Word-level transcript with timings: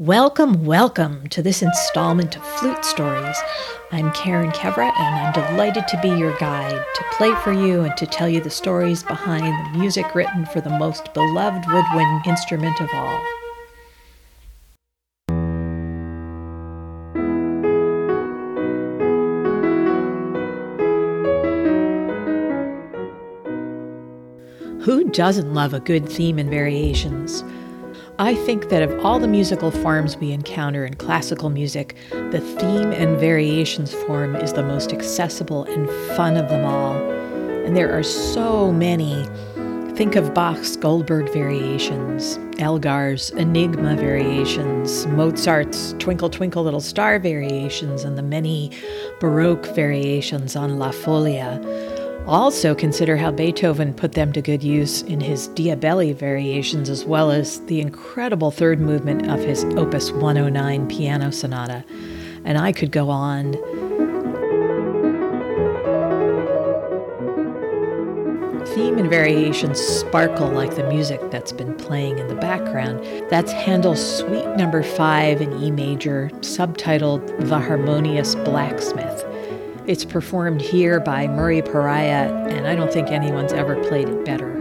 Welcome, 0.00 0.64
welcome 0.64 1.26
to 1.30 1.42
this 1.42 1.60
installment 1.60 2.36
of 2.36 2.44
Flute 2.44 2.84
Stories. 2.84 3.36
I'm 3.90 4.12
Karen 4.12 4.52
Kevra, 4.52 4.92
and 4.96 5.16
I'm 5.16 5.32
delighted 5.32 5.88
to 5.88 6.00
be 6.00 6.08
your 6.10 6.38
guide, 6.38 6.70
to 6.70 7.04
play 7.16 7.34
for 7.42 7.52
you 7.52 7.80
and 7.80 7.96
to 7.96 8.06
tell 8.06 8.28
you 8.28 8.40
the 8.40 8.48
stories 8.48 9.02
behind 9.02 9.42
the 9.42 9.76
music 9.76 10.14
written 10.14 10.46
for 10.46 10.60
the 10.60 10.70
most 10.70 11.12
beloved 11.14 11.66
woodwind 11.66 12.26
instrument 12.28 12.80
of 12.80 12.88
all. 12.92 13.20
Who 24.82 25.10
doesn't 25.10 25.52
love 25.52 25.74
a 25.74 25.80
good 25.80 26.08
theme 26.08 26.38
and 26.38 26.48
variations? 26.48 27.42
I 28.20 28.34
think 28.34 28.68
that 28.70 28.82
of 28.82 29.04
all 29.04 29.20
the 29.20 29.28
musical 29.28 29.70
forms 29.70 30.16
we 30.16 30.32
encounter 30.32 30.84
in 30.84 30.94
classical 30.94 31.50
music, 31.50 31.94
the 32.10 32.40
theme 32.58 32.90
and 32.90 33.16
variations 33.16 33.94
form 33.94 34.34
is 34.34 34.52
the 34.52 34.64
most 34.64 34.92
accessible 34.92 35.62
and 35.66 35.88
fun 36.16 36.36
of 36.36 36.48
them 36.48 36.64
all. 36.64 36.96
And 37.64 37.76
there 37.76 37.96
are 37.96 38.02
so 38.02 38.72
many. 38.72 39.24
Think 39.94 40.16
of 40.16 40.34
Bach's 40.34 40.76
Goldberg 40.76 41.32
variations, 41.32 42.40
Elgar's 42.58 43.30
Enigma 43.30 43.94
variations, 43.94 45.06
Mozart's 45.06 45.94
Twinkle 46.00 46.28
Twinkle 46.28 46.64
Little 46.64 46.80
Star 46.80 47.20
variations, 47.20 48.02
and 48.02 48.18
the 48.18 48.22
many 48.22 48.72
Baroque 49.20 49.66
variations 49.76 50.56
on 50.56 50.80
La 50.80 50.90
Folia. 50.90 51.97
Also, 52.28 52.74
consider 52.74 53.16
how 53.16 53.30
Beethoven 53.30 53.94
put 53.94 54.12
them 54.12 54.34
to 54.34 54.42
good 54.42 54.62
use 54.62 55.00
in 55.00 55.18
his 55.18 55.48
Diabelli 55.48 56.14
variations, 56.14 56.90
as 56.90 57.06
well 57.06 57.30
as 57.30 57.60
the 57.62 57.80
incredible 57.80 58.50
third 58.50 58.80
movement 58.80 59.30
of 59.30 59.40
his 59.40 59.64
Opus 59.64 60.12
109 60.12 60.88
piano 60.88 61.32
sonata. 61.32 61.86
And 62.44 62.58
I 62.58 62.72
could 62.72 62.92
go 62.92 63.08
on. 63.08 63.52
Theme 68.74 68.98
and 68.98 69.08
variations 69.08 69.80
sparkle 69.80 70.50
like 70.50 70.76
the 70.76 70.86
music 70.86 71.30
that's 71.30 71.52
been 71.52 71.74
playing 71.76 72.18
in 72.18 72.28
the 72.28 72.34
background. 72.34 73.02
That's 73.30 73.52
Handel's 73.52 74.18
Suite 74.18 74.54
Number 74.54 74.82
5 74.82 75.40
in 75.40 75.62
E 75.62 75.70
major, 75.70 76.28
subtitled 76.40 77.48
The 77.48 77.58
Harmonious 77.58 78.34
Blacksmith. 78.34 79.24
It's 79.88 80.04
performed 80.04 80.60
here 80.60 81.00
by 81.00 81.26
Murray 81.28 81.62
Perahia, 81.62 82.52
and 82.52 82.66
I 82.66 82.74
don't 82.74 82.92
think 82.92 83.08
anyone's 83.08 83.54
ever 83.54 83.82
played 83.84 84.06
it 84.06 84.22
better. 84.22 84.52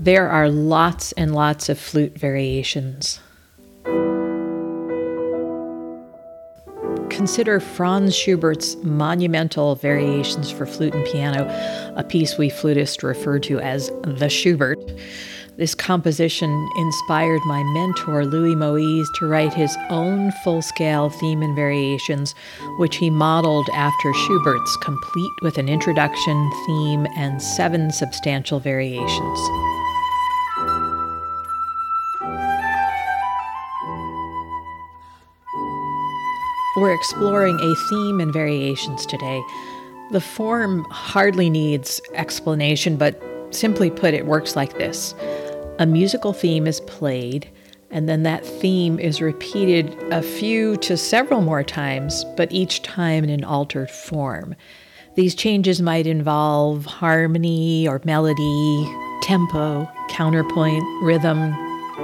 There 0.00 0.28
are 0.28 0.50
lots 0.50 1.12
and 1.12 1.32
lots 1.32 1.68
of 1.68 1.78
flute 1.78 2.18
variations. 2.18 3.20
Consider 7.26 7.58
Franz 7.58 8.14
Schubert's 8.14 8.76
monumental 8.84 9.74
Variations 9.74 10.48
for 10.48 10.64
Flute 10.64 10.94
and 10.94 11.04
Piano, 11.06 11.44
a 11.96 12.04
piece 12.04 12.38
we 12.38 12.48
flutists 12.48 13.02
refer 13.02 13.40
to 13.40 13.58
as 13.58 13.90
the 14.04 14.28
Schubert. 14.28 14.78
This 15.56 15.74
composition 15.74 16.68
inspired 16.78 17.40
my 17.46 17.64
mentor, 17.64 18.24
Louis 18.26 18.54
Moyse, 18.54 19.08
to 19.18 19.26
write 19.26 19.52
his 19.52 19.76
own 19.90 20.30
full 20.44 20.62
scale 20.62 21.10
theme 21.10 21.42
and 21.42 21.56
variations, 21.56 22.32
which 22.78 22.94
he 22.94 23.10
modeled 23.10 23.68
after 23.74 24.14
Schubert's, 24.14 24.76
complete 24.76 25.32
with 25.42 25.58
an 25.58 25.68
introduction, 25.68 26.48
theme, 26.64 27.08
and 27.16 27.42
seven 27.42 27.90
substantial 27.90 28.60
variations. 28.60 29.75
We're 36.76 36.94
exploring 36.94 37.58
a 37.58 37.74
theme 37.88 38.20
and 38.20 38.30
variations 38.32 39.06
today. 39.06 39.42
The 40.10 40.20
form 40.20 40.84
hardly 40.90 41.48
needs 41.48 42.02
explanation, 42.12 42.96
but 42.96 43.20
simply 43.50 43.90
put, 43.90 44.12
it 44.12 44.26
works 44.26 44.56
like 44.56 44.78
this 44.78 45.14
a 45.78 45.86
musical 45.86 46.32
theme 46.32 46.66
is 46.66 46.80
played, 46.80 47.50
and 47.90 48.08
then 48.08 48.22
that 48.24 48.44
theme 48.44 48.98
is 48.98 49.22
repeated 49.22 49.96
a 50.10 50.22
few 50.22 50.76
to 50.78 50.96
several 50.96 51.40
more 51.40 51.62
times, 51.62 52.24
but 52.36 52.52
each 52.52 52.82
time 52.82 53.24
in 53.24 53.30
an 53.30 53.44
altered 53.44 53.90
form. 53.90 54.54
These 55.14 55.34
changes 55.34 55.80
might 55.80 56.06
involve 56.06 56.84
harmony 56.84 57.88
or 57.88 58.02
melody, 58.04 58.94
tempo, 59.22 59.90
counterpoint, 60.08 60.84
rhythm, 61.02 61.52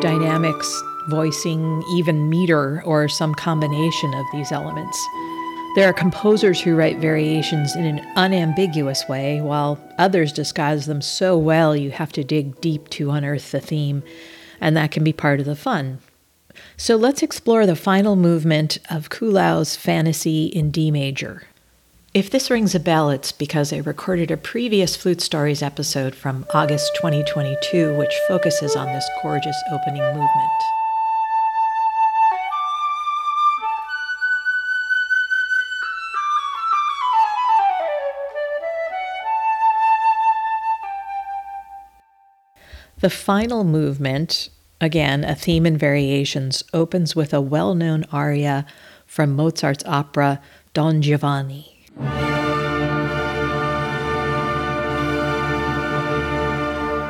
dynamics, 0.00 0.82
voicing, 1.08 1.82
even 1.94 2.28
meter, 2.28 2.82
or 2.84 3.08
some 3.08 3.34
combination 3.34 4.14
of 4.14 4.26
these 4.32 4.52
elements. 4.52 4.98
There 5.74 5.88
are 5.88 5.94
composers 5.94 6.60
who 6.60 6.76
write 6.76 6.98
variations 6.98 7.74
in 7.74 7.84
an 7.86 8.06
unambiguous 8.14 9.08
way, 9.08 9.40
while 9.40 9.78
others 9.96 10.32
disguise 10.32 10.84
them 10.84 11.00
so 11.00 11.38
well 11.38 11.74
you 11.74 11.90
have 11.92 12.12
to 12.12 12.22
dig 12.22 12.60
deep 12.60 12.90
to 12.90 13.10
unearth 13.10 13.52
the 13.52 13.60
theme, 13.60 14.02
and 14.60 14.76
that 14.76 14.90
can 14.90 15.02
be 15.02 15.14
part 15.14 15.40
of 15.40 15.46
the 15.46 15.56
fun. 15.56 15.98
So 16.76 16.96
let's 16.96 17.22
explore 17.22 17.64
the 17.64 17.74
final 17.74 18.16
movement 18.16 18.78
of 18.90 19.08
Kuhlau's 19.08 19.74
Fantasy 19.74 20.46
in 20.46 20.70
D 20.70 20.90
major. 20.90 21.44
If 22.12 22.28
this 22.28 22.50
rings 22.50 22.74
a 22.74 22.80
bell, 22.80 23.08
it's 23.08 23.32
because 23.32 23.72
I 23.72 23.78
recorded 23.78 24.30
a 24.30 24.36
previous 24.36 24.94
Flute 24.94 25.22
Stories 25.22 25.62
episode 25.62 26.14
from 26.14 26.44
August 26.52 26.94
2022, 26.96 27.96
which 27.96 28.12
focuses 28.28 28.76
on 28.76 28.88
this 28.88 29.08
gorgeous 29.22 29.56
opening 29.72 30.02
movement. 30.02 30.81
The 43.02 43.10
final 43.10 43.64
movement, 43.64 44.48
again, 44.80 45.24
a 45.24 45.34
theme 45.34 45.66
and 45.66 45.76
variations, 45.76 46.62
opens 46.72 47.16
with 47.16 47.34
a 47.34 47.40
well 47.40 47.74
known 47.74 48.04
aria 48.12 48.64
from 49.06 49.34
Mozart's 49.34 49.82
opera 49.86 50.40
Don 50.72 51.02
Giovanni. 51.02 51.88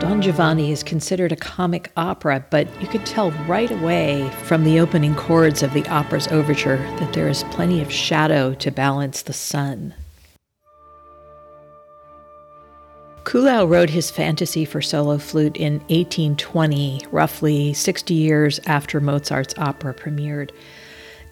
Don 0.00 0.22
Giovanni 0.22 0.72
is 0.72 0.82
considered 0.82 1.32
a 1.32 1.36
comic 1.36 1.92
opera, 1.98 2.46
but 2.48 2.66
you 2.80 2.88
could 2.88 3.04
tell 3.04 3.32
right 3.46 3.70
away 3.70 4.32
from 4.44 4.64
the 4.64 4.80
opening 4.80 5.14
chords 5.14 5.62
of 5.62 5.74
the 5.74 5.86
opera's 5.88 6.28
overture 6.28 6.78
that 6.98 7.12
there 7.12 7.28
is 7.28 7.44
plenty 7.50 7.82
of 7.82 7.92
shadow 7.92 8.54
to 8.54 8.70
balance 8.70 9.20
the 9.20 9.34
sun. 9.34 9.92
Kuhlau 13.34 13.68
wrote 13.68 13.90
his 13.90 14.12
fantasy 14.12 14.64
for 14.64 14.80
solo 14.80 15.18
flute 15.18 15.56
in 15.56 15.80
1820, 15.88 17.04
roughly 17.10 17.72
60 17.72 18.14
years 18.14 18.60
after 18.64 19.00
Mozart's 19.00 19.58
opera 19.58 19.92
premiered. 19.92 20.52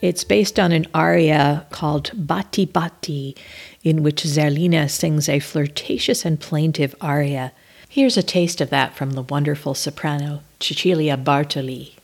It's 0.00 0.22
based 0.22 0.60
on 0.60 0.70
an 0.70 0.86
aria 0.94 1.66
called 1.70 2.12
Batti 2.14 2.66
Batti, 2.66 3.34
in 3.82 4.04
which 4.04 4.22
Zerlina 4.22 4.88
sings 4.88 5.28
a 5.28 5.40
flirtatious 5.40 6.24
and 6.24 6.38
plaintive 6.38 6.94
aria. 7.00 7.50
Here's 7.88 8.16
a 8.16 8.22
taste 8.22 8.60
of 8.60 8.70
that 8.70 8.94
from 8.94 9.14
the 9.14 9.22
wonderful 9.22 9.74
soprano 9.74 10.42
Cecilia 10.60 11.16
Bartoli. 11.16 11.97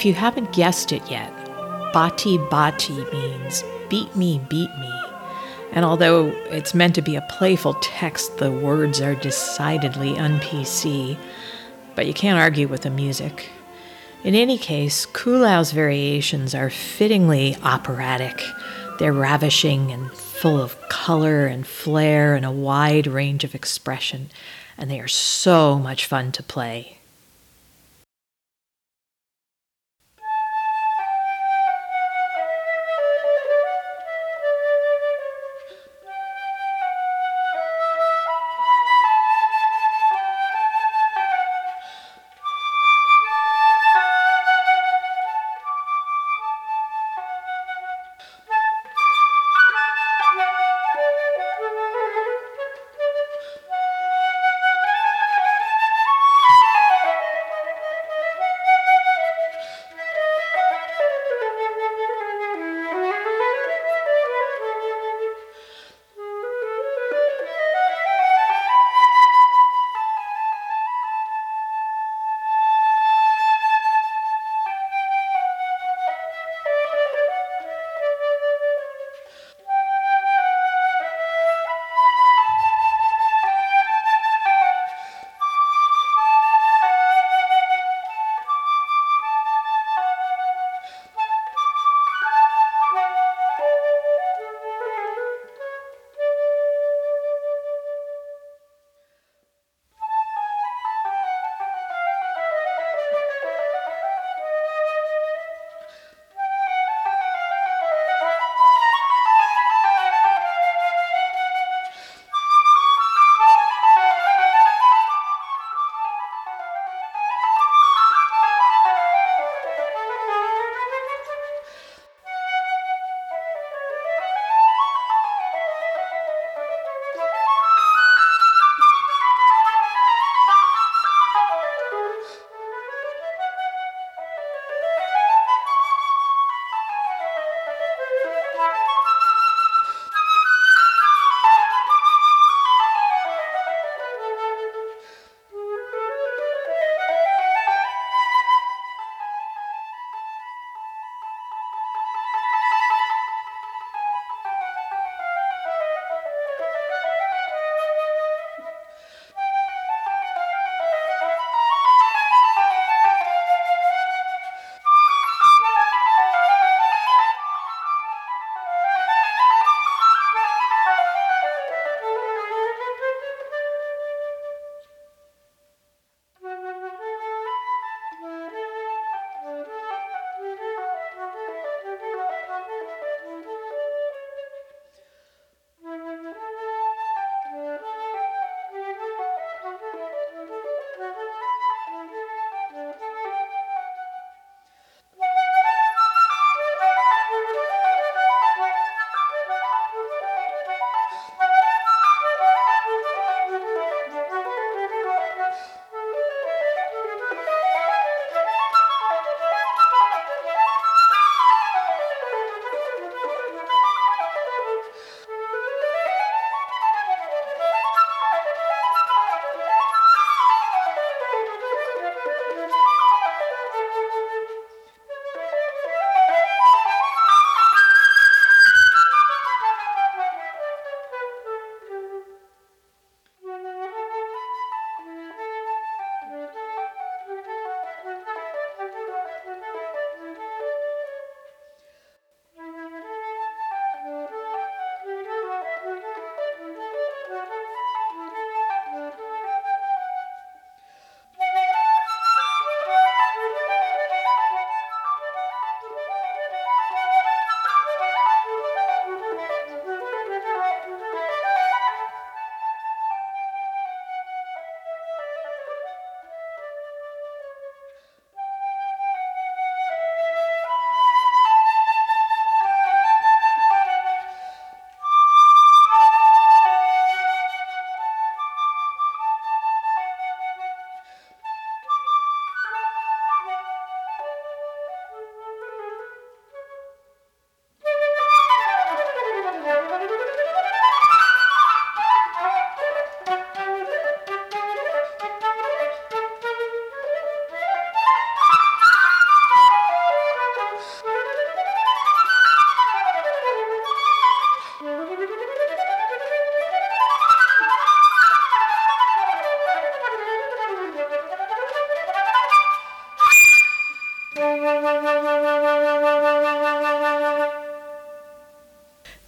If 0.00 0.06
you 0.06 0.14
haven't 0.14 0.54
guessed 0.54 0.92
it 0.92 1.10
yet, 1.10 1.30
Batti 1.92 2.38
Batti 2.50 3.04
means 3.12 3.62
beat 3.90 4.16
me, 4.16 4.40
beat 4.48 4.70
me. 4.78 4.90
And 5.72 5.84
although 5.84 6.28
it's 6.48 6.72
meant 6.72 6.94
to 6.94 7.02
be 7.02 7.16
a 7.16 7.26
playful 7.28 7.74
text, 7.82 8.38
the 8.38 8.50
words 8.50 9.02
are 9.02 9.14
decidedly 9.14 10.16
un-PC. 10.16 11.18
But 11.94 12.06
you 12.06 12.14
can't 12.14 12.38
argue 12.38 12.66
with 12.66 12.80
the 12.80 12.88
music. 12.88 13.50
In 14.24 14.34
any 14.34 14.56
case, 14.56 15.04
Kuhlau's 15.04 15.72
variations 15.72 16.54
are 16.54 16.70
fittingly 16.70 17.58
operatic. 17.62 18.42
They're 18.98 19.12
ravishing 19.12 19.92
and 19.92 20.10
full 20.12 20.62
of 20.62 20.80
color 20.88 21.44
and 21.44 21.66
flair 21.66 22.34
and 22.34 22.46
a 22.46 22.50
wide 22.50 23.06
range 23.06 23.44
of 23.44 23.54
expression, 23.54 24.30
and 24.78 24.90
they 24.90 24.98
are 24.98 25.08
so 25.08 25.78
much 25.78 26.06
fun 26.06 26.32
to 26.32 26.42
play. 26.42 26.99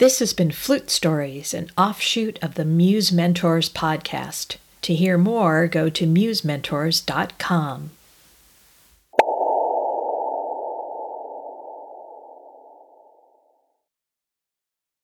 This 0.03 0.19
has 0.19 0.33
been 0.33 0.51
Flute 0.51 0.91
Stories, 0.91 1.55
an 1.55 1.71
offshoot 1.79 2.37
of 2.43 2.57
the 2.57 2.65
Muse 2.65 3.13
Mentors 3.13 3.69
podcast. 3.69 4.57
To 4.81 4.97
hear 4.97 5.17
more, 5.17 5.69
go 5.69 5.89
to 5.91 6.07
musementors.com. 6.09 7.91